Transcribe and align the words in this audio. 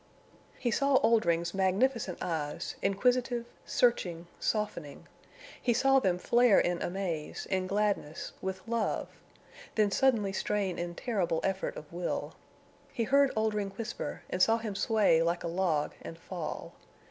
He 0.57 0.71
saw 0.71 0.95
Oldring's 1.03 1.53
magnificent 1.53 2.17
eyes, 2.23 2.73
inquisitive, 2.81 3.45
searching, 3.67 4.25
softening. 4.39 5.07
He 5.61 5.75
saw 5.75 5.99
them 5.99 6.17
flare 6.17 6.59
in 6.59 6.81
amaze, 6.81 7.45
in 7.51 7.67
gladness, 7.67 8.31
with 8.41 8.67
love, 8.67 9.09
then 9.75 9.91
suddenly 9.91 10.33
strain 10.33 10.79
in 10.79 10.95
terrible 10.95 11.39
effort 11.43 11.75
of 11.75 11.93
will. 11.93 12.33
He 12.91 13.03
heard 13.03 13.31
Oldring 13.35 13.73
whisper 13.77 14.23
and 14.27 14.41
saw 14.41 14.57
him 14.57 14.73
sway 14.73 15.21
like 15.21 15.43
a 15.43 15.47
log 15.47 15.93
and 16.01 16.17
fall. 16.17 16.73